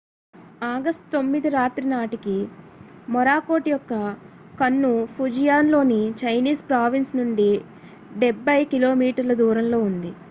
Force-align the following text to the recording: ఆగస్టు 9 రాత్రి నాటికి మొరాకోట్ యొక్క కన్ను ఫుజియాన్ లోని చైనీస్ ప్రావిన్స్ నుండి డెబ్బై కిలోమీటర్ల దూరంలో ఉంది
ఆగస్టు 0.67 1.05
9 1.17 1.49
రాత్రి 1.49 1.85
నాటికి 1.87 2.35
మొరాకోట్ 3.07 3.67
యొక్క 3.67 3.93
కన్ను 4.59 4.93
ఫుజియాన్ 5.15 5.71
లోని 5.71 6.01
చైనీస్ 6.21 6.63
ప్రావిన్స్ 6.63 7.13
నుండి 7.15 7.51
డెబ్బై 8.17 8.59
కిలోమీటర్ల 8.65 9.33
దూరంలో 9.33 9.79
ఉంది 9.81 10.13